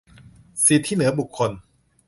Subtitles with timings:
[0.65, 1.51] สิทธิเหนือบุคคล